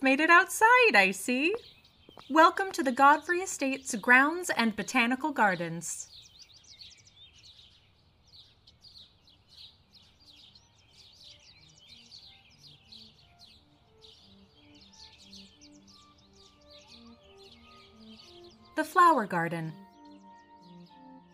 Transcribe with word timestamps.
Made 0.00 0.20
it 0.20 0.30
outside, 0.30 0.94
I 0.94 1.10
see. 1.10 1.52
Welcome 2.30 2.70
to 2.72 2.84
the 2.84 2.92
Godfrey 2.92 3.40
Estates 3.40 3.96
Grounds 3.96 4.48
and 4.56 4.76
Botanical 4.76 5.32
Gardens. 5.32 6.06
The 18.76 18.84
Flower 18.84 19.26
Garden. 19.26 19.72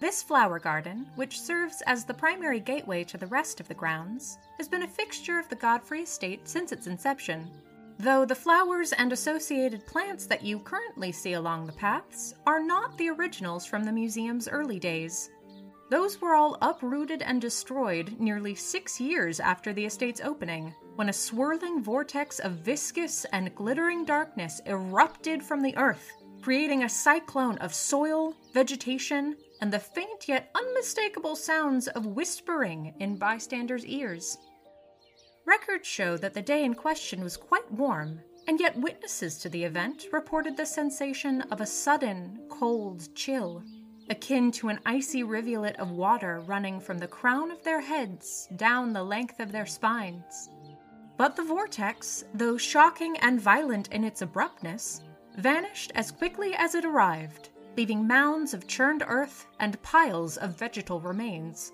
This 0.01 0.23
flower 0.23 0.59
garden, 0.59 1.07
which 1.17 1.39
serves 1.39 1.83
as 1.87 2.05
the 2.05 2.15
primary 2.15 2.61
gateway 2.61 3.05
to 3.05 3.19
the 3.19 3.27
rest 3.27 3.61
of 3.61 3.69
the 3.69 3.75
grounds, 3.75 4.39
has 4.57 4.69
been 4.69 4.83
a 4.83 4.89
fixture 4.89 5.39
of 5.39 5.49
the 5.51 5.57
Godfrey 5.57 6.03
estate 6.03 6.49
since 6.49 6.73
its 6.73 6.87
inception. 6.87 7.51
Though 8.05 8.27
the 8.27 8.35
flowers 8.35 8.93
and 8.93 9.15
associated 9.15 9.87
plants 9.87 10.27
that 10.27 10.45
you 10.45 10.59
currently 10.59 11.11
see 11.11 11.33
along 11.33 11.65
the 11.65 11.73
paths 11.73 12.35
are 12.47 12.63
not 12.63 12.99
the 12.99 13.09
originals 13.09 13.65
from 13.65 13.83
the 13.83 13.93
museum's 13.93 14.47
early 14.47 14.79
days. 14.79 15.31
Those 15.89 16.21
were 16.21 16.35
all 16.35 16.59
uprooted 16.61 17.23
and 17.23 17.41
destroyed 17.41 18.15
nearly 18.21 18.55
six 18.55 19.01
years 19.01 19.41
after 19.41 19.73
the 19.73 19.87
estate's 19.87 20.21
opening, 20.21 20.75
when 20.97 21.09
a 21.09 21.15
swirling 21.15 21.83
vortex 21.83 22.41
of 22.41 22.59
viscous 22.59 23.25
and 23.33 23.55
glittering 23.55 24.05
darkness 24.05 24.61
erupted 24.67 25.43
from 25.43 25.63
the 25.63 25.75
earth, 25.79 26.13
creating 26.43 26.83
a 26.83 26.89
cyclone 26.91 27.57
of 27.57 27.73
soil, 27.73 28.35
vegetation, 28.53 29.35
and 29.63 29.73
the 29.73 29.79
faint 29.79 30.29
yet 30.29 30.51
unmistakable 30.55 31.35
sounds 31.37 31.89
of 31.89 32.05
whispering 32.05 32.93
in 33.01 33.17
bystanders' 33.17 33.87
ears. 33.87 34.37
Records 35.47 35.87
show 35.87 36.17
that 36.17 36.33
the 36.33 36.43
day 36.43 36.65
in 36.65 36.75
question 36.75 37.23
was 37.23 37.37
quite 37.37 37.71
warm, 37.71 38.21
and 38.49 38.59
yet 38.59 38.79
witnesses 38.79 39.39
to 39.39 39.49
the 39.49 39.65
event 39.65 40.07
reported 40.11 40.57
the 40.57 40.65
sensation 40.65 41.43
of 41.51 41.61
a 41.61 41.67
sudden, 41.67 42.41
cold 42.49 43.15
chill, 43.15 43.63
akin 44.09 44.51
to 44.53 44.69
an 44.69 44.81
icy 44.87 45.23
rivulet 45.23 45.77
of 45.77 45.91
water 45.91 46.41
running 46.47 46.81
from 46.81 46.99
the 46.99 47.09
crown 47.09 47.51
of 47.51 47.63
their 47.63 47.81
heads 47.81 48.49
down 48.57 48.93
the 48.93 49.05
length 49.05 49.39
of 49.39 49.53
their 49.53 49.67
spines. 49.67 50.49
But 51.17 51.37
the 51.37 51.43
vortex, 51.43 52.25
though 52.35 52.57
shocking 52.57 53.17
and 53.19 53.41
violent 53.41 53.89
in 53.89 54.03
its 54.03 54.23
abruptness, 54.23 55.03
vanished 55.37 55.93
as 55.95 56.11
quickly 56.11 56.55
as 56.55 56.75
it 56.75 56.85
arrived, 56.85 57.51
leaving 57.77 58.07
mounds 58.07 58.55
of 58.55 58.67
churned 58.67 59.05
earth 59.07 59.47
and 59.61 59.81
piles 59.83 60.37
of 60.37 60.59
vegetal 60.59 61.01
remains. 61.01 61.73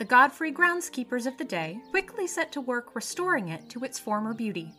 The 0.00 0.06
Godfrey 0.06 0.50
groundskeepers 0.50 1.26
of 1.26 1.36
the 1.36 1.44
day 1.44 1.78
quickly 1.90 2.26
set 2.26 2.50
to 2.52 2.62
work 2.62 2.94
restoring 2.94 3.48
it 3.48 3.68
to 3.68 3.84
its 3.84 3.98
former 3.98 4.32
beauty. 4.32 4.72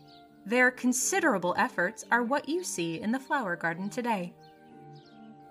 Their 0.47 0.71
considerable 0.71 1.53
efforts 1.59 2.03
are 2.09 2.23
what 2.23 2.49
you 2.49 2.63
see 2.63 2.99
in 2.99 3.11
the 3.11 3.19
flower 3.19 3.55
garden 3.55 3.87
today. 3.87 4.33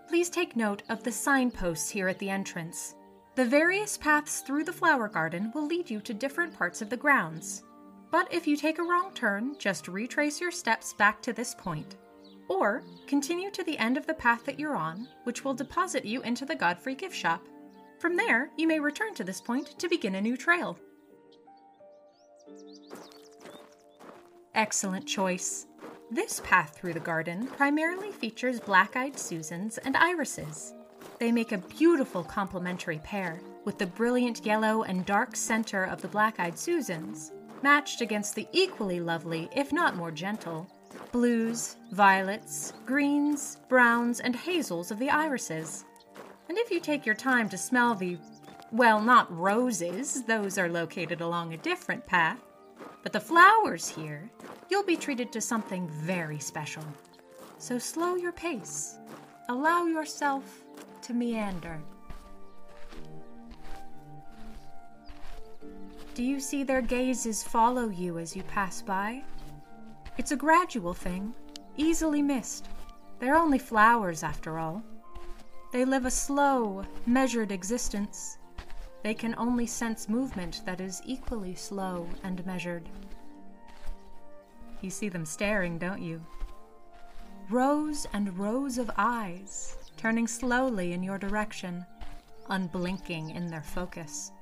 Please 0.09 0.29
take 0.29 0.57
note 0.57 0.83
of 0.89 1.05
the 1.05 1.13
signposts 1.13 1.89
here 1.89 2.09
at 2.09 2.19
the 2.19 2.29
entrance. 2.29 2.97
The 3.37 3.45
various 3.45 3.97
paths 3.97 4.41
through 4.41 4.65
the 4.65 4.73
flower 4.73 5.07
garden 5.07 5.53
will 5.55 5.67
lead 5.67 5.89
you 5.89 6.01
to 6.01 6.13
different 6.13 6.53
parts 6.53 6.83
of 6.83 6.91
the 6.91 6.97
grounds. 6.97 7.63
But 8.11 8.27
if 8.35 8.49
you 8.49 8.57
take 8.57 8.81
a 8.81 8.83
wrong 8.83 9.13
turn, 9.15 9.55
just 9.61 9.87
retrace 9.87 10.41
your 10.41 10.51
steps 10.51 10.95
back 10.95 11.23
to 11.23 11.33
this 11.33 11.55
point. 11.55 11.95
Or 12.49 12.83
continue 13.07 13.53
to 13.53 13.63
the 13.63 13.79
end 13.79 13.97
of 13.97 14.09
the 14.09 14.15
path 14.15 14.45
that 14.47 14.59
you're 14.59 14.75
on, 14.75 15.07
which 15.23 15.45
will 15.45 15.55
deposit 15.55 16.05
you 16.05 16.23
into 16.23 16.45
the 16.45 16.57
Godfrey 16.57 16.97
gift 16.97 17.15
shop. 17.15 17.47
From 18.01 18.17
there, 18.17 18.49
you 18.57 18.67
may 18.67 18.81
return 18.81 19.15
to 19.17 19.25
this 19.25 19.43
point 19.43 19.79
to 19.79 19.87
begin 19.87 20.15
a 20.15 20.23
new 20.23 20.35
trail. 20.35 20.79
Excellent 24.55 25.07
choice. 25.07 25.67
This 26.11 26.41
path 26.43 26.77
through 26.77 26.95
the 26.95 27.01
garden 27.01 27.47
primarily 27.47 28.11
features 28.11 28.59
black 28.59 28.97
eyed 28.97 29.19
Susans 29.19 29.77
and 29.77 29.99
irises. 29.99 30.73
They 31.19 31.31
make 31.31 31.53
a 31.53 31.59
beautiful 31.59 32.25
complementary 32.25 33.01
pair, 33.05 33.43
with 33.67 33.77
the 33.77 33.87
brilliant 33.87 34.47
yellow 34.47 34.83
and 34.85 35.05
dark 35.05 35.37
center 35.37 35.85
of 35.85 36.01
the 36.01 36.09
black 36.09 36.41
eyed 36.41 36.59
Susans 36.59 37.33
matched 37.63 38.01
against 38.01 38.35
the 38.35 38.49
equally 38.53 39.01
lovely, 39.01 39.51
if 39.55 39.75
not 39.75 39.95
more 39.95 40.11
gentle, 40.11 40.67
blues, 41.13 41.77
violets, 41.93 42.73
greens, 42.87 43.59
browns, 43.69 44.21
and 44.21 44.35
hazels 44.35 44.91
of 44.91 44.99
the 44.99 45.11
irises. 45.11 45.85
And 46.51 46.59
if 46.59 46.73
you 46.73 46.81
take 46.81 47.07
your 47.07 47.15
time 47.15 47.49
to 47.51 47.57
smell 47.57 47.95
the, 47.95 48.19
well, 48.73 49.01
not 49.01 49.33
roses, 49.39 50.25
those 50.25 50.59
are 50.59 50.69
located 50.69 51.21
along 51.21 51.55
a 51.55 51.59
different 51.59 52.05
path, 52.09 52.41
but 53.05 53.13
the 53.13 53.21
flowers 53.21 53.87
here, 53.87 54.29
you'll 54.69 54.83
be 54.83 54.97
treated 54.97 55.31
to 55.31 55.41
something 55.41 55.89
very 55.89 56.41
special. 56.41 56.83
So 57.59 57.79
slow 57.79 58.17
your 58.17 58.33
pace. 58.33 58.99
Allow 59.49 59.87
yourself 59.87 60.65
to 61.03 61.15
meander. 61.15 61.81
Do 66.15 66.25
you 66.25 66.41
see 66.41 66.65
their 66.65 66.83
gazes 66.83 67.45
follow 67.45 67.91
you 67.91 68.19
as 68.19 68.35
you 68.35 68.43
pass 68.43 68.83
by? 68.83 69.23
It's 70.19 70.33
a 70.33 70.37
gradual 70.37 70.95
thing, 70.95 71.33
easily 71.77 72.23
missed. 72.23 72.67
They're 73.21 73.37
only 73.37 73.61
flowers, 73.61 74.25
after 74.25 74.59
all. 74.59 74.83
They 75.73 75.85
live 75.85 76.05
a 76.05 76.11
slow, 76.11 76.85
measured 77.07 77.53
existence. 77.53 78.39
They 79.05 79.15
can 79.15 79.35
only 79.39 79.67
sense 79.67 80.09
movement 80.09 80.63
that 80.67 80.81
is 80.81 81.01
equally 81.07 81.55
slow 81.55 82.09
and 82.25 82.45
measured. 82.45 82.89
You 84.81 84.91
see 84.91 85.09
them 85.09 85.25
staring, 85.25 85.79
don't 85.79 86.03
you? 86.03 86.21
Rows 87.51 88.07
and 88.13 88.37
rows 88.37 88.79
of 88.79 88.91
eyes, 88.97 89.77
turning 89.97 90.27
slowly 90.27 90.93
in 90.93 91.03
your 91.03 91.19
direction, 91.19 91.87
unblinking 92.49 93.31
in 93.31 93.47
their 93.47 93.63
focus. 93.63 94.33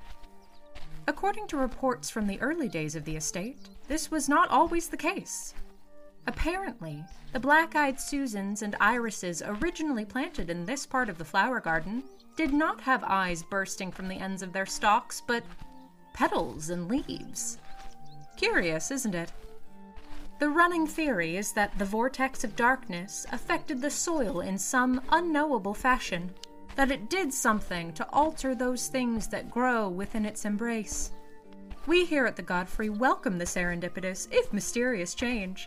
According 1.06 1.46
to 1.48 1.56
reports 1.56 2.08
from 2.08 2.26
the 2.26 2.40
early 2.40 2.68
days 2.68 2.94
of 2.94 3.04
the 3.04 3.16
estate, 3.16 3.58
this 3.86 4.10
was 4.10 4.28
not 4.28 4.48
always 4.50 4.88
the 4.88 4.96
case. 4.96 5.54
Apparently, 6.28 7.02
the 7.32 7.40
black 7.40 7.74
eyed 7.74 7.98
Susans 7.98 8.60
and 8.60 8.76
irises 8.80 9.42
originally 9.46 10.04
planted 10.04 10.50
in 10.50 10.66
this 10.66 10.84
part 10.84 11.08
of 11.08 11.16
the 11.16 11.24
flower 11.24 11.58
garden 11.58 12.04
did 12.36 12.52
not 12.52 12.82
have 12.82 13.02
eyes 13.02 13.42
bursting 13.42 13.90
from 13.90 14.08
the 14.08 14.18
ends 14.18 14.42
of 14.42 14.52
their 14.52 14.66
stalks, 14.66 15.22
but 15.26 15.42
petals 16.12 16.68
and 16.68 16.86
leaves. 16.86 17.56
Curious, 18.36 18.90
isn't 18.90 19.14
it? 19.14 19.32
The 20.38 20.50
running 20.50 20.86
theory 20.86 21.38
is 21.38 21.52
that 21.52 21.76
the 21.78 21.86
vortex 21.86 22.44
of 22.44 22.54
darkness 22.54 23.24
affected 23.32 23.80
the 23.80 23.90
soil 23.90 24.40
in 24.40 24.58
some 24.58 25.00
unknowable 25.10 25.72
fashion, 25.72 26.30
that 26.76 26.90
it 26.90 27.08
did 27.08 27.32
something 27.32 27.94
to 27.94 28.06
alter 28.12 28.54
those 28.54 28.88
things 28.88 29.28
that 29.28 29.50
grow 29.50 29.88
within 29.88 30.26
its 30.26 30.44
embrace. 30.44 31.10
We 31.86 32.04
here 32.04 32.26
at 32.26 32.36
the 32.36 32.42
Godfrey 32.42 32.90
welcome 32.90 33.38
the 33.38 33.46
serendipitous, 33.46 34.28
if 34.30 34.52
mysterious, 34.52 35.14
change. 35.14 35.66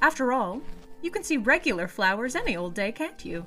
After 0.00 0.32
all, 0.32 0.60
you 1.02 1.10
can 1.10 1.24
see 1.24 1.36
regular 1.36 1.88
flowers 1.88 2.36
any 2.36 2.56
old 2.56 2.74
day, 2.74 2.92
can't 2.92 3.24
you? 3.24 3.44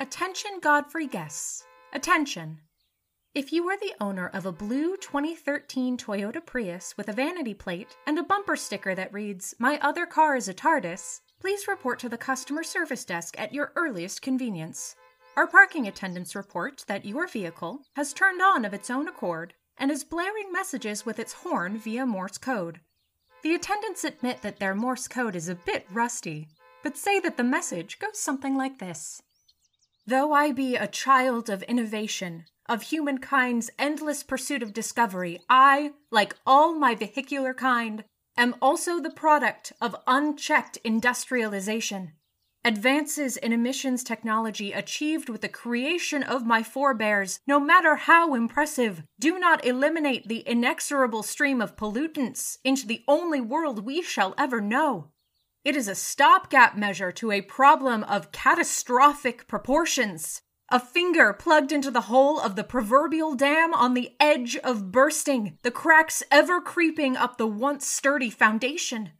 Attention, 0.00 0.60
Godfrey 0.60 1.06
guests. 1.06 1.64
Attention. 1.92 2.60
If 3.34 3.52
you 3.52 3.68
are 3.68 3.76
the 3.78 3.94
owner 4.00 4.28
of 4.28 4.46
a 4.46 4.52
blue 4.52 4.96
2013 4.96 5.96
Toyota 5.96 6.44
Prius 6.44 6.96
with 6.96 7.08
a 7.08 7.12
vanity 7.12 7.54
plate 7.54 7.96
and 8.06 8.16
a 8.18 8.22
bumper 8.22 8.54
sticker 8.54 8.94
that 8.94 9.12
reads, 9.12 9.56
My 9.58 9.78
other 9.80 10.06
car 10.06 10.36
is 10.36 10.48
a 10.48 10.54
TARDIS, 10.54 11.20
please 11.44 11.68
report 11.68 11.98
to 11.98 12.08
the 12.08 12.16
customer 12.16 12.62
service 12.62 13.04
desk 13.04 13.38
at 13.38 13.52
your 13.52 13.70
earliest 13.76 14.22
convenience. 14.22 14.96
Our 15.36 15.46
parking 15.46 15.86
attendants 15.86 16.34
report 16.34 16.82
that 16.88 17.04
your 17.04 17.26
vehicle 17.26 17.80
has 17.96 18.14
turned 18.14 18.40
on 18.40 18.64
of 18.64 18.72
its 18.72 18.88
own 18.88 19.08
accord 19.08 19.52
and 19.76 19.90
is 19.90 20.04
blaring 20.04 20.50
messages 20.50 21.04
with 21.04 21.18
its 21.18 21.34
horn 21.34 21.76
via 21.76 22.06
Morse 22.06 22.38
code. 22.38 22.80
The 23.42 23.54
attendants 23.54 24.04
admit 24.04 24.40
that 24.40 24.58
their 24.58 24.74
Morse 24.74 25.06
code 25.06 25.36
is 25.36 25.50
a 25.50 25.54
bit 25.54 25.84
rusty, 25.92 26.48
but 26.82 26.96
say 26.96 27.20
that 27.20 27.36
the 27.36 27.44
message 27.44 27.98
goes 27.98 28.18
something 28.18 28.56
like 28.56 28.78
this 28.78 29.20
Though 30.06 30.32
I 30.32 30.50
be 30.50 30.76
a 30.76 30.86
child 30.86 31.50
of 31.50 31.62
innovation, 31.64 32.46
of 32.70 32.84
humankind's 32.84 33.70
endless 33.78 34.22
pursuit 34.22 34.62
of 34.62 34.72
discovery, 34.72 35.42
I, 35.50 35.92
like 36.10 36.36
all 36.46 36.72
my 36.72 36.94
vehicular 36.94 37.52
kind, 37.52 38.04
am 38.36 38.54
also 38.60 39.00
the 39.00 39.10
product 39.10 39.72
of 39.80 39.96
unchecked 40.06 40.78
industrialization. 40.84 42.12
Advances 42.66 43.36
in 43.36 43.52
emissions 43.52 44.02
technology 44.02 44.72
achieved 44.72 45.28
with 45.28 45.42
the 45.42 45.48
creation 45.48 46.22
of 46.22 46.46
my 46.46 46.62
forebears, 46.62 47.40
no 47.46 47.60
matter 47.60 47.96
how 47.96 48.34
impressive, 48.34 49.02
do 49.18 49.38
not 49.38 49.64
eliminate 49.66 50.28
the 50.28 50.42
inexorable 50.48 51.22
stream 51.22 51.60
of 51.60 51.76
pollutants 51.76 52.56
into 52.64 52.86
the 52.86 53.04
only 53.06 53.40
world 53.40 53.84
we 53.84 54.00
shall 54.00 54.34
ever 54.38 54.62
know. 54.62 55.10
It 55.62 55.76
is 55.76 55.88
a 55.88 55.94
stopgap 55.94 56.76
measure 56.76 57.12
to 57.12 57.32
a 57.32 57.42
problem 57.42 58.02
of 58.04 58.32
catastrophic 58.32 59.46
proportions. 59.46 60.40
A 60.70 60.80
finger 60.80 61.32
plugged 61.32 61.72
into 61.72 61.90
the 61.90 62.02
hole 62.02 62.40
of 62.40 62.56
the 62.56 62.64
proverbial 62.64 63.34
dam 63.34 63.74
on 63.74 63.94
the 63.94 64.16
edge 64.18 64.56
of 64.56 64.90
bursting, 64.90 65.58
the 65.62 65.70
cracks 65.70 66.22
ever 66.30 66.60
creeping 66.60 67.16
up 67.16 67.36
the 67.36 67.46
once 67.46 67.86
sturdy 67.86 68.30
foundation. 68.30 69.10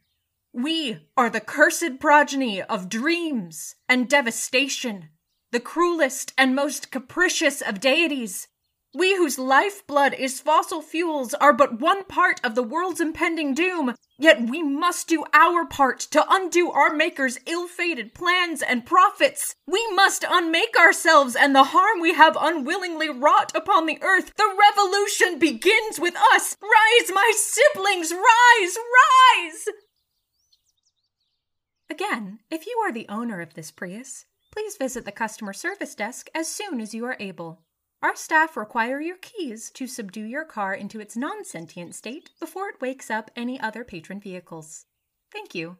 We 0.51 1.07
are 1.15 1.29
the 1.29 1.41
cursed 1.41 1.99
progeny 1.99 2.61
of 2.61 2.89
dreams 2.89 3.75
and 3.87 4.09
devastation, 4.09 5.09
the 5.51 5.59
cruelest 5.59 6.33
and 6.37 6.55
most 6.55 6.91
capricious 6.91 7.61
of 7.61 7.79
deities. 7.79 8.47
We 8.95 9.17
whose 9.17 9.37
lifeblood 9.37 10.13
is 10.13 10.39
fossil 10.39 10.81
fuels 10.81 11.33
are 11.33 11.51
but 11.51 11.81
one 11.81 12.05
part 12.05 12.39
of 12.45 12.55
the 12.55 12.63
world's 12.63 13.01
impending 13.01 13.53
doom, 13.53 13.93
yet 14.17 14.41
we 14.49 14.63
must 14.63 15.09
do 15.09 15.25
our 15.33 15.65
part 15.65 15.99
to 16.11 16.25
undo 16.29 16.71
our 16.71 16.95
Maker's 16.95 17.37
ill 17.45 17.67
fated 17.67 18.13
plans 18.13 18.61
and 18.61 18.85
profits. 18.85 19.55
We 19.67 19.85
must 19.91 20.23
unmake 20.25 20.77
ourselves 20.79 21.35
and 21.35 21.53
the 21.53 21.65
harm 21.65 21.99
we 21.99 22.13
have 22.13 22.37
unwillingly 22.39 23.09
wrought 23.09 23.53
upon 23.53 23.85
the 23.85 24.01
earth. 24.01 24.31
The 24.37 24.55
revolution 24.57 25.39
begins 25.39 25.99
with 25.99 26.15
us. 26.33 26.55
Rise, 26.61 27.11
my 27.13 27.33
siblings, 27.35 28.13
rise, 28.13 28.77
rise! 29.35 29.65
Again, 31.89 32.39
if 32.49 32.65
you 32.65 32.81
are 32.85 32.93
the 32.93 33.09
owner 33.09 33.41
of 33.41 33.55
this 33.55 33.71
Prius, 33.71 34.25
please 34.53 34.77
visit 34.77 35.03
the 35.03 35.11
customer 35.11 35.51
service 35.51 35.95
desk 35.95 36.29
as 36.33 36.47
soon 36.47 36.79
as 36.79 36.93
you 36.93 37.03
are 37.03 37.17
able. 37.19 37.59
Our 38.01 38.15
staff 38.15 38.55
require 38.55 39.01
your 39.01 39.17
keys 39.17 39.71
to 39.71 39.87
subdue 39.87 40.25
your 40.25 40.45
car 40.45 40.73
into 40.73 40.99
its 40.99 41.17
non 41.17 41.43
sentient 41.43 41.95
state 41.95 42.29
before 42.39 42.69
it 42.69 42.81
wakes 42.81 43.09
up 43.09 43.31
any 43.35 43.59
other 43.59 43.83
patron 43.83 44.19
vehicles. 44.19 44.85
Thank 45.31 45.55
you. 45.55 45.77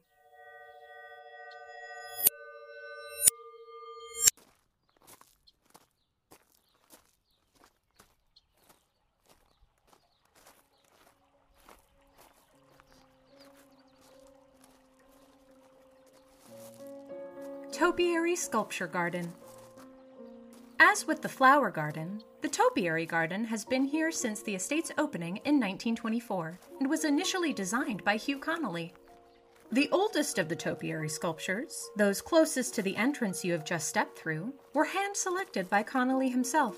Topiary 17.72 18.38
Sculpture 18.38 18.88
Garden. 18.88 19.34
As 20.96 21.06
with 21.06 21.22
the 21.22 21.28
flower 21.28 21.72
garden, 21.72 22.24
the 22.40 22.48
topiary 22.48 23.06
garden 23.06 23.44
has 23.44 23.66
been 23.66 23.84
here 23.84 24.12
since 24.12 24.42
the 24.42 24.56
estate's 24.56 24.94
opening 24.98 25.36
in 25.44 25.60
1924 25.60 26.58
and 26.80 26.90
was 26.90 27.04
initially 27.04 27.52
designed 27.52 28.02
by 28.06 28.16
Hugh 28.16 28.40
Connolly. 28.40 28.94
The 29.74 29.90
oldest 29.92 30.40
of 30.40 30.48
the 30.48 30.56
topiary 30.56 31.10
sculptures, 31.10 31.90
those 31.98 32.22
closest 32.22 32.76
to 32.76 32.82
the 32.82 32.96
entrance 32.96 33.44
you 33.44 33.52
have 33.52 33.66
just 33.66 33.90
stepped 33.90 34.18
through, 34.18 34.54
were 34.74 34.86
hand 34.86 35.18
selected 35.18 35.70
by 35.70 35.84
Connolly 35.84 36.30
himself. 36.30 36.78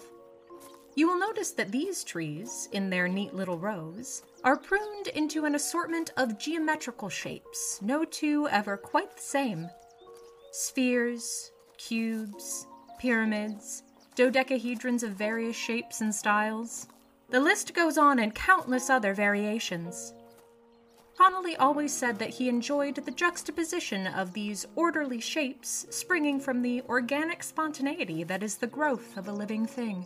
You 0.96 1.08
will 1.10 1.20
notice 1.20 1.52
that 1.52 1.72
these 1.72 2.04
trees, 2.04 2.70
in 2.72 2.90
their 2.90 3.08
neat 3.08 3.36
little 3.36 3.60
rows, 3.60 4.24
are 4.44 4.58
pruned 4.58 5.10
into 5.10 5.46
an 5.46 5.54
assortment 5.54 6.12
of 6.18 6.40
geometrical 6.40 7.10
shapes, 7.10 7.80
no 7.84 8.04
two 8.04 8.48
ever 8.50 8.78
quite 8.78 9.16
the 9.16 9.22
same 9.22 9.70
spheres, 10.52 11.52
cubes, 11.78 12.66
pyramids, 12.98 13.84
dodecahedrons 14.18 15.04
of 15.04 15.12
various 15.12 15.56
shapes 15.56 16.02
and 16.02 16.14
styles. 16.14 16.88
The 17.30 17.40
list 17.40 17.76
goes 17.76 18.00
on 18.00 18.18
in 18.18 18.32
countless 18.32 18.90
other 18.90 19.14
variations. 19.14 20.12
Connolly 21.16 21.56
always 21.58 21.94
said 21.94 22.18
that 22.18 22.32
he 22.32 22.50
enjoyed 22.50 22.96
the 22.96 23.12
juxtaposition 23.12 24.08
of 24.08 24.34
these 24.34 24.66
orderly 24.76 25.20
shapes 25.20 25.86
springing 25.92 26.40
from 26.40 26.64
the 26.64 26.82
organic 26.90 27.44
spontaneity 27.44 28.24
that 28.24 28.42
is 28.42 28.58
the 28.58 28.66
growth 28.66 29.16
of 29.18 29.28
a 29.28 29.32
living 29.32 29.68
thing. 29.68 30.04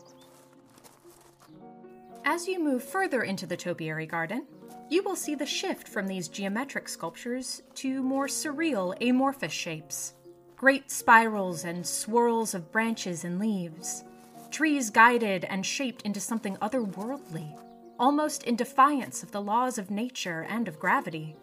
As 2.25 2.49
you 2.49 2.61
move 2.61 2.83
further 2.83 3.23
into 3.23 3.45
the 3.45 3.57
topiary 3.57 4.07
garden, 4.07 4.45
you 4.89 5.03
will 5.03 5.15
see 5.15 5.35
the 5.35 5.45
shift 5.45 5.87
from 5.87 6.07
these 6.07 6.27
geometric 6.27 6.89
sculptures 6.89 7.61
to 7.75 8.03
more 8.03 8.27
surreal, 8.27 8.93
amorphous 9.01 9.53
shapes 9.53 10.15
great 10.61 10.91
spirals 10.91 11.65
and 11.65 11.87
swirls 11.87 12.53
of 12.53 12.71
branches 12.71 13.23
and 13.23 13.39
leaves, 13.39 14.03
trees 14.51 14.91
guided 14.91 15.43
and 15.45 15.65
shaped 15.65 16.03
into 16.03 16.19
something 16.19 16.55
otherworldly, 16.57 17.59
almost 17.97 18.43
in 18.43 18.55
defiance 18.55 19.23
of 19.23 19.31
the 19.31 19.41
laws 19.41 19.79
of 19.79 19.89
nature 19.89 20.45
and 20.47 20.67
of 20.67 20.79
gravity. 20.79 21.35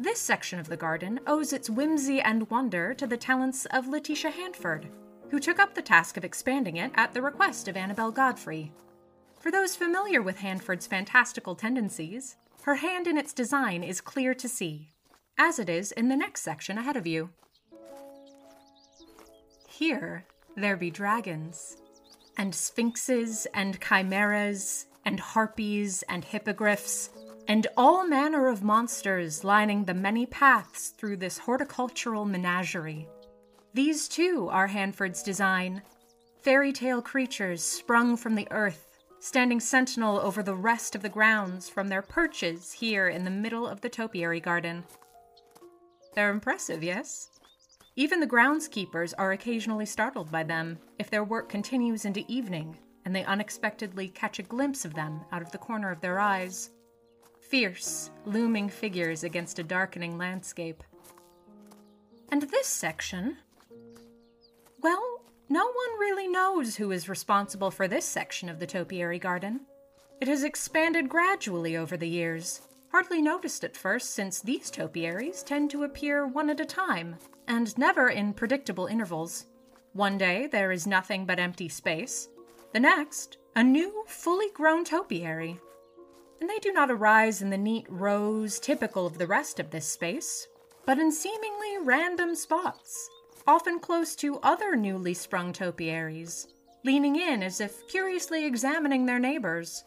This 0.00 0.18
section 0.18 0.58
of 0.58 0.66
the 0.66 0.76
garden 0.76 1.20
owes 1.28 1.52
its 1.52 1.70
whimsy 1.70 2.20
and 2.20 2.50
wonder 2.50 2.92
to 2.92 3.06
the 3.06 3.16
talents 3.16 3.66
of 3.66 3.86
Letitia 3.86 4.32
Hanford, 4.32 4.88
who 5.30 5.38
took 5.38 5.60
up 5.60 5.76
the 5.76 5.80
task 5.80 6.16
of 6.16 6.24
expanding 6.24 6.78
it 6.78 6.90
at 6.96 7.14
the 7.14 7.22
request 7.22 7.68
of 7.68 7.76
Annabel 7.76 8.10
Godfrey. 8.10 8.72
For 9.38 9.52
those 9.52 9.76
familiar 9.76 10.20
with 10.20 10.38
Hanford's 10.38 10.88
fantastical 10.88 11.54
tendencies, 11.54 12.34
her 12.62 12.74
hand 12.74 13.06
in 13.06 13.16
its 13.16 13.32
design 13.32 13.84
is 13.84 14.00
clear 14.00 14.34
to 14.34 14.48
see, 14.48 14.88
as 15.38 15.60
it 15.60 15.68
is 15.68 15.92
in 15.92 16.08
the 16.08 16.16
next 16.16 16.42
section 16.42 16.78
ahead 16.78 16.96
of 16.96 17.06
you. 17.06 17.30
Here 19.72 20.26
there 20.54 20.76
be 20.76 20.90
dragons, 20.90 21.78
and 22.36 22.54
sphinxes, 22.54 23.46
and 23.54 23.80
chimeras, 23.80 24.86
and 25.06 25.18
harpies, 25.18 26.04
and 26.10 26.22
hippogriffs, 26.22 27.08
and 27.48 27.66
all 27.74 28.06
manner 28.06 28.48
of 28.48 28.62
monsters 28.62 29.44
lining 29.44 29.86
the 29.86 29.94
many 29.94 30.26
paths 30.26 30.90
through 30.90 31.16
this 31.16 31.38
horticultural 31.38 32.26
menagerie. 32.26 33.08
These 33.72 34.08
too 34.08 34.48
are 34.50 34.66
Hanford's 34.66 35.22
design 35.22 35.82
fairy 36.42 36.72
tale 36.72 37.00
creatures 37.00 37.62
sprung 37.62 38.16
from 38.16 38.34
the 38.34 38.48
earth, 38.50 38.98
standing 39.20 39.58
sentinel 39.58 40.20
over 40.20 40.42
the 40.42 40.54
rest 40.54 40.94
of 40.94 41.00
the 41.00 41.08
grounds 41.08 41.70
from 41.70 41.88
their 41.88 42.02
perches 42.02 42.72
here 42.72 43.08
in 43.08 43.24
the 43.24 43.30
middle 43.30 43.66
of 43.66 43.80
the 43.80 43.88
topiary 43.88 44.40
garden. 44.40 44.84
They're 46.14 46.30
impressive, 46.30 46.84
yes? 46.84 47.31
Even 47.94 48.20
the 48.20 48.26
groundskeepers 48.26 49.12
are 49.18 49.32
occasionally 49.32 49.84
startled 49.84 50.30
by 50.30 50.42
them 50.42 50.78
if 50.98 51.10
their 51.10 51.24
work 51.24 51.50
continues 51.50 52.06
into 52.06 52.24
evening 52.26 52.78
and 53.04 53.14
they 53.14 53.24
unexpectedly 53.24 54.08
catch 54.08 54.38
a 54.38 54.44
glimpse 54.44 54.84
of 54.84 54.94
them 54.94 55.20
out 55.30 55.42
of 55.42 55.50
the 55.50 55.58
corner 55.58 55.90
of 55.90 56.00
their 56.00 56.18
eyes. 56.18 56.70
Fierce, 57.40 58.10
looming 58.24 58.68
figures 58.68 59.24
against 59.24 59.58
a 59.58 59.62
darkening 59.62 60.16
landscape. 60.16 60.82
And 62.30 62.42
this 62.42 62.66
section. 62.66 63.36
Well, 64.80 65.20
no 65.50 65.66
one 65.66 65.98
really 66.00 66.28
knows 66.28 66.76
who 66.76 66.92
is 66.92 67.10
responsible 67.10 67.70
for 67.70 67.88
this 67.88 68.06
section 68.06 68.48
of 68.48 68.58
the 68.58 68.66
topiary 68.66 69.18
garden. 69.18 69.60
It 70.20 70.28
has 70.28 70.44
expanded 70.44 71.10
gradually 71.10 71.76
over 71.76 71.98
the 71.98 72.08
years, 72.08 72.62
hardly 72.92 73.22
noticed 73.22 73.64
at 73.64 73.76
first 73.76 74.10
since 74.10 74.40
these 74.40 74.70
topiaries 74.70 75.42
tend 75.42 75.70
to 75.70 75.84
appear 75.84 76.26
one 76.26 76.50
at 76.50 76.60
a 76.60 76.64
time, 76.64 77.16
and 77.48 77.76
never 77.76 78.10
in 78.10 78.34
predictable 78.34 78.86
intervals. 78.86 79.46
One 79.94 80.18
day 80.18 80.46
there 80.46 80.70
is 80.70 80.86
nothing 80.86 81.24
but 81.24 81.38
empty 81.38 81.68
space, 81.68 82.28
the 82.72 82.80
next, 82.80 83.38
a 83.56 83.64
new, 83.64 84.04
fully 84.06 84.50
grown 84.54 84.84
topiary. 84.84 85.58
And 86.40 86.50
they 86.50 86.58
do 86.58 86.72
not 86.72 86.90
arise 86.90 87.40
in 87.40 87.50
the 87.50 87.58
neat 87.58 87.86
rows 87.88 88.58
typical 88.58 89.06
of 89.06 89.16
the 89.16 89.26
rest 89.26 89.58
of 89.58 89.70
this 89.70 89.86
space, 89.86 90.46
but 90.84 90.98
in 90.98 91.10
seemingly 91.12 91.78
random 91.82 92.34
spots, 92.34 93.08
often 93.46 93.78
close 93.78 94.14
to 94.16 94.38
other 94.40 94.76
newly 94.76 95.14
sprung 95.14 95.52
topiaries, 95.52 96.48
leaning 96.84 97.16
in 97.16 97.42
as 97.42 97.60
if 97.60 97.86
curiously 97.88 98.44
examining 98.44 99.06
their 99.06 99.18
neighbors. 99.18 99.84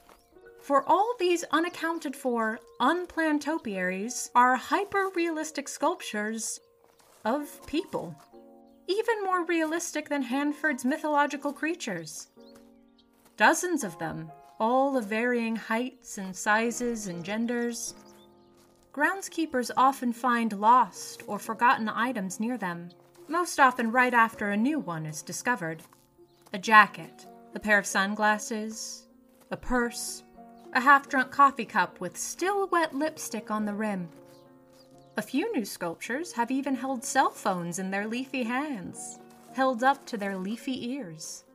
For 0.65 0.83
all 0.89 1.13
these 1.19 1.43
unaccounted 1.51 2.15
for, 2.15 2.59
unplanned 2.79 3.43
topiaries 3.43 4.31
are 4.33 4.55
hyper 4.55 5.11
realistic 5.13 5.67
sculptures 5.67 6.59
of 7.23 7.63
people, 7.67 8.15
even 8.87 9.23
more 9.23 9.45
realistic 9.45 10.09
than 10.09 10.23
Hanford's 10.23 10.83
mythological 10.83 11.53
creatures. 11.53 12.29
Dozens 13.37 13.83
of 13.83 13.99
them, 13.99 14.31
all 14.59 14.97
of 14.97 15.05
varying 15.05 15.55
heights 15.55 16.17
and 16.17 16.35
sizes 16.35 17.05
and 17.05 17.23
genders. 17.23 17.93
Groundskeepers 18.91 19.69
often 19.77 20.11
find 20.11 20.59
lost 20.59 21.21
or 21.27 21.37
forgotten 21.37 21.89
items 21.89 22.39
near 22.39 22.57
them, 22.57 22.89
most 23.27 23.59
often 23.59 23.91
right 23.91 24.15
after 24.15 24.49
a 24.49 24.57
new 24.57 24.79
one 24.79 25.05
is 25.05 25.21
discovered. 25.21 25.83
A 26.53 26.57
jacket, 26.57 27.27
a 27.53 27.59
pair 27.59 27.77
of 27.77 27.85
sunglasses, 27.85 29.07
a 29.51 29.57
purse, 29.57 30.23
a 30.75 30.81
half 30.81 31.07
drunk 31.09 31.31
coffee 31.31 31.65
cup 31.65 31.99
with 32.01 32.17
still 32.17 32.67
wet 32.67 32.93
lipstick 32.93 33.49
on 33.49 33.65
the 33.65 33.73
rim, 33.73 34.09
a 35.17 35.21
few 35.21 35.49
new 35.53 35.63
sculptures 35.63 36.33
have 36.33 36.51
even 36.51 36.75
held 36.75 37.01
cell 37.01 37.29
phones 37.29 37.79
in 37.79 37.89
their 37.89 38.05
leafy 38.05 38.43
hands, 38.43 39.17
held 39.53 39.81
up 39.81 40.05
to 40.05 40.17
their 40.17 40.35
leafy 40.35 40.89
ears. 40.89 41.45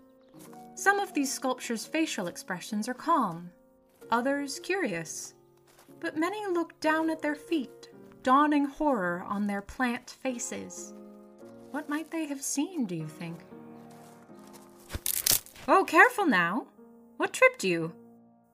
Some 0.75 0.99
of 0.99 1.13
these 1.13 1.31
sculptures' 1.31 1.85
facial 1.85 2.27
expressions 2.27 2.89
are 2.89 2.95
calm, 2.95 3.51
others 4.11 4.59
curious, 4.59 5.35
but 6.01 6.17
many 6.17 6.47
look 6.47 6.81
down 6.81 7.11
at 7.11 7.21
their 7.21 7.35
feet, 7.35 7.91
dawning 8.23 8.65
horror 8.65 9.23
on 9.29 9.47
their 9.47 9.61
plant 9.61 10.17
faces. 10.23 10.95
What 11.71 11.91
might 11.91 12.11
they 12.11 12.25
have 12.25 12.43
seen, 12.43 12.87
do 12.87 12.95
you 12.95 13.07
think? 13.07 13.41
Oh, 15.69 15.85
careful 15.85 16.25
now! 16.25 16.69
What 17.19 17.35
tripped 17.35 17.63
you? 17.63 17.93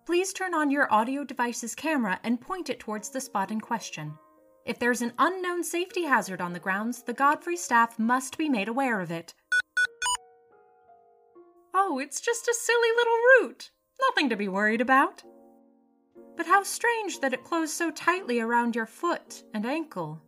Please 0.07 0.33
turn 0.33 0.55
on 0.55 0.71
your 0.71 0.93
audio 0.95 1.25
device's 1.25 1.75
camera 1.75 2.21
and 2.23 2.41
point 2.41 2.71
it 2.71 2.79
towards 2.79 3.09
the 3.09 3.21
spot 3.21 3.51
in 3.51 3.61
question. 3.61 4.17
If 4.65 4.79
there's 4.79 5.03
an 5.03 5.13
unknown 5.19 5.65
safety 5.65 6.05
hazard 6.05 6.41
on 6.41 6.53
the 6.53 6.61
grounds, 6.61 7.03
the 7.03 7.13
Godfrey 7.13 7.57
staff 7.57 7.99
must 7.99 8.39
be 8.39 8.49
made 8.49 8.69
aware 8.69 9.01
of 9.01 9.11
it. 9.11 9.35
Oh, 11.75 11.99
it's 11.99 12.21
just 12.21 12.47
a 12.47 12.55
silly 12.55 12.89
little 12.97 13.49
root. 13.49 13.73
Nothing 14.09 14.31
to 14.31 14.37
be 14.37 14.47
worried 14.47 14.81
about. 14.81 15.25
But 16.37 16.47
how 16.47 16.63
strange 16.63 17.19
that 17.19 17.33
it 17.33 17.43
closed 17.43 17.75
so 17.75 17.91
tightly 17.91 18.39
around 18.39 18.77
your 18.77 18.87
foot 18.87 19.43
and 19.55 19.67
ankle. 19.67 20.23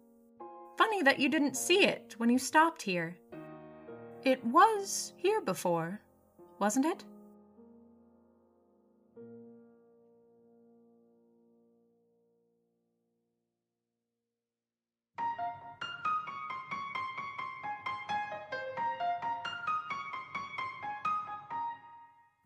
Funny 0.77 1.03
that 1.03 1.21
you 1.21 1.29
didn't 1.29 1.57
see 1.57 1.85
it 1.85 2.17
when 2.19 2.31
you 2.31 2.39
stopped 2.41 2.83
here. 2.83 3.17
It 4.25 4.45
was 4.45 5.13
here 5.17 5.41
before, 5.41 6.01
wasn't 6.59 6.87
it? 6.87 7.05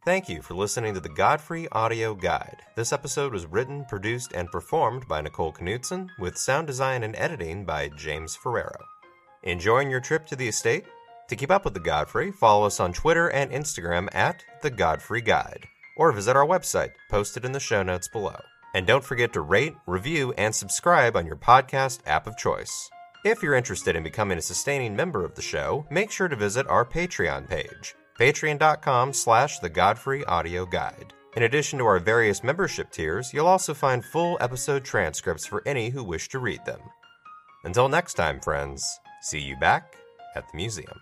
Thank 0.04 0.28
you 0.28 0.42
for 0.42 0.54
listening 0.54 0.94
to 0.94 1.00
the 1.00 1.08
Godfrey 1.08 1.68
Audio 1.70 2.12
Guide. 2.12 2.62
This 2.74 2.92
episode 2.92 3.32
was 3.32 3.46
written, 3.46 3.84
produced, 3.84 4.32
and 4.32 4.50
performed 4.50 5.06
by 5.06 5.20
Nicole 5.20 5.52
Knudsen, 5.52 6.10
with 6.18 6.36
sound 6.36 6.66
design 6.66 7.04
and 7.04 7.14
editing 7.14 7.64
by 7.64 7.88
James 7.96 8.34
Ferrero. 8.34 8.74
Enjoying 9.44 9.92
your 9.92 10.00
trip 10.00 10.26
to 10.26 10.34
the 10.34 10.48
estate? 10.48 10.86
To 11.28 11.36
keep 11.36 11.52
up 11.52 11.64
with 11.64 11.74
the 11.74 11.78
Godfrey, 11.78 12.32
follow 12.32 12.66
us 12.66 12.80
on 12.80 12.92
Twitter 12.92 13.28
and 13.28 13.52
Instagram 13.52 14.08
at 14.12 14.44
The 14.60 14.70
Godfrey 14.70 15.20
Guide, 15.20 15.68
or 15.96 16.10
visit 16.10 16.34
our 16.34 16.46
website, 16.46 16.94
posted 17.08 17.44
in 17.44 17.52
the 17.52 17.60
show 17.60 17.84
notes 17.84 18.08
below. 18.08 18.40
And 18.74 18.88
don't 18.88 19.04
forget 19.04 19.32
to 19.34 19.40
rate, 19.40 19.76
review, 19.86 20.32
and 20.36 20.52
subscribe 20.52 21.16
on 21.16 21.26
your 21.26 21.36
podcast 21.36 22.00
app 22.06 22.26
of 22.26 22.36
choice. 22.36 22.90
If 23.24 23.40
you're 23.40 23.54
interested 23.54 23.94
in 23.94 24.02
becoming 24.02 24.38
a 24.38 24.42
sustaining 24.42 24.96
member 24.96 25.24
of 25.24 25.36
the 25.36 25.42
show, 25.42 25.86
make 25.92 26.10
sure 26.10 26.26
to 26.26 26.34
visit 26.34 26.66
our 26.66 26.84
Patreon 26.84 27.48
page 27.48 27.94
patreon.com 28.18 29.12
slash 29.12 29.58
the 29.58 29.68
godfrey 29.68 30.24
audio 30.24 30.64
guide 30.66 31.12
in 31.36 31.44
addition 31.44 31.78
to 31.78 31.84
our 31.84 31.98
various 31.98 32.42
membership 32.42 32.90
tiers 32.90 33.32
you'll 33.32 33.46
also 33.46 33.74
find 33.74 34.04
full 34.04 34.36
episode 34.40 34.84
transcripts 34.84 35.46
for 35.46 35.62
any 35.66 35.90
who 35.90 36.04
wish 36.04 36.28
to 36.28 36.38
read 36.38 36.64
them 36.64 36.80
until 37.64 37.88
next 37.88 38.14
time 38.14 38.40
friends 38.40 39.00
see 39.20 39.40
you 39.40 39.56
back 39.56 39.96
at 40.34 40.44
the 40.50 40.56
museum 40.56 41.00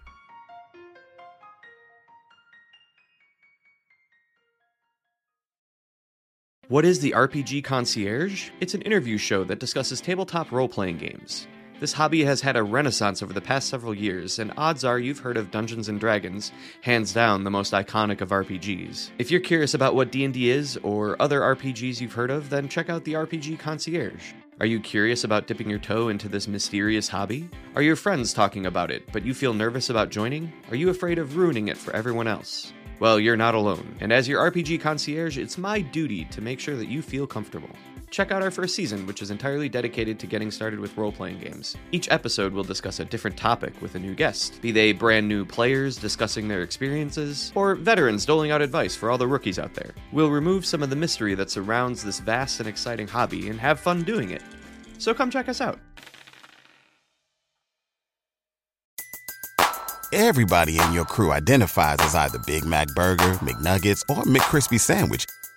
What 6.71 6.85
is 6.85 7.01
the 7.01 7.11
RPG 7.11 7.65
Concierge? 7.65 8.51
It's 8.61 8.75
an 8.75 8.83
interview 8.83 9.19
show 9.19 9.43
that 9.43 9.59
discusses 9.59 10.01
tabletop 10.01 10.53
role 10.53 10.69
playing 10.69 10.99
games. 10.99 11.49
This 11.81 11.95
hobby 11.95 12.25
has 12.25 12.43
had 12.43 12.59
a 12.59 12.63
renaissance 12.63 13.23
over 13.23 13.33
the 13.33 13.41
past 13.41 13.71
several 13.71 13.95
years, 13.95 14.39
and 14.39 14.53
odds 14.59 14.85
are 14.85 14.99
you've 14.99 15.21
heard 15.21 15.39
of 15.39 15.51
Dungeons 15.51 15.89
and 15.89 15.99
Dragons, 15.99 16.53
hands 16.83 17.15
down 17.15 17.43
the 17.43 17.51
most 17.51 17.73
iconic 17.73 18.21
of 18.21 18.29
RPGs. 18.29 19.09
If 19.17 19.31
you're 19.31 19.41
curious 19.41 19.73
about 19.73 19.95
what 19.95 20.13
D&D 20.13 20.51
is 20.51 20.77
or 20.83 21.17
other 21.23 21.41
RPGs 21.41 21.99
you've 21.99 22.13
heard 22.13 22.31
of, 22.31 22.51
then 22.51 22.69
check 22.69 22.91
out 22.91 23.05
the 23.05 23.15
RPG 23.15 23.59
Concierge. 23.61 24.35
Are 24.61 24.67
you 24.67 24.79
curious 24.79 25.25
about 25.25 25.47
dipping 25.47 25.71
your 25.71 25.79
toe 25.79 26.11
into 26.11 26.29
this 26.29 26.47
mysterious 26.47 27.09
hobby? 27.09 27.49
Are 27.75 27.81
your 27.81 27.97
friends 27.97 28.35
talking 28.35 28.67
about 28.67 28.91
it, 28.91 29.11
but 29.11 29.25
you 29.25 29.33
feel 29.33 29.55
nervous 29.55 29.89
about 29.89 30.11
joining? 30.11 30.53
Are 30.69 30.77
you 30.77 30.91
afraid 30.91 31.19
of 31.19 31.39
ruining 31.39 31.69
it 31.69 31.79
for 31.79 31.97
everyone 31.97 32.29
else? 32.29 32.75
Well, 32.99 33.19
you're 33.19 33.39
not 33.39 33.55
alone, 33.55 33.97
and 34.01 34.13
as 34.13 34.29
your 34.29 34.51
RPG 34.51 34.83
concierge, 34.83 35.39
it's 35.39 35.57
my 35.57 35.81
duty 35.81 36.27
to 36.27 36.43
make 36.43 36.61
sure 36.61 36.77
that 36.77 36.89
you 36.89 37.01
feel 37.01 37.27
comfortable. 37.27 37.71
Check 38.11 38.33
out 38.33 38.43
our 38.43 38.51
first 38.51 38.75
season, 38.75 39.07
which 39.07 39.23
is 39.23 39.31
entirely 39.31 39.69
dedicated 39.69 40.19
to 40.19 40.27
getting 40.27 40.51
started 40.51 40.81
with 40.81 40.97
role 40.97 41.13
playing 41.13 41.39
games. 41.39 41.77
Each 41.93 42.11
episode 42.11 42.53
will 42.53 42.65
discuss 42.65 42.99
a 42.99 43.05
different 43.05 43.37
topic 43.37 43.81
with 43.81 43.95
a 43.95 44.01
new 44.01 44.15
guest, 44.17 44.61
be 44.61 44.73
they 44.73 44.93
brand 44.93 45.29
new 45.29 45.45
players 45.45 45.97
discussing 45.97 46.49
their 46.49 46.63
experiences, 46.63 47.53
or 47.55 47.77
veterans 47.77 48.27
doling 48.27 48.51
out 48.51 48.63
advice 48.63 48.97
for 48.97 49.11
all 49.11 49.19
the 49.19 49.29
rookies 49.29 49.61
out 49.61 49.75
there. 49.75 49.95
We'll 50.13 50.31
remove 50.31 50.67
some 50.67 50.83
of 50.83 50.91
the 50.91 50.97
mystery 50.97 51.37
that 51.37 51.51
surrounds 51.51 52.03
this 52.03 52.19
vast 52.19 52.59
and 52.59 52.69
exciting 52.69 53.07
hobby 53.07 53.49
and 53.49 53.61
have 53.61 53.79
fun 53.79 54.03
doing 54.03 54.31
it. 54.31 54.43
So 54.99 55.15
come 55.15 55.31
check 55.31 55.49
us 55.49 55.61
out. 55.61 55.79
Everybody 60.13 60.81
in 60.81 60.93
your 60.93 61.05
crew 61.05 61.31
identifies 61.31 61.99
as 62.01 62.17
either 62.17 62.41
Big 62.41 62.65
Mac 62.65 62.89
Burger, 62.97 63.35
McNuggets, 63.35 64.03
or 64.09 64.25
McCrispy 64.25 64.81
Sandwich. 64.81 65.25